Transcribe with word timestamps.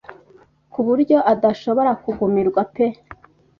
kuburyo 0.71 1.17
adashobora 1.33 1.91
kugumirwa 2.03 2.61
pe 2.73 2.85